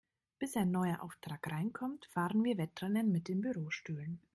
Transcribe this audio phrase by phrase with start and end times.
[0.39, 4.19] Bis ein neuer Auftrag reinkommt, fahren wir Wettrennen mit den Bürostühlen.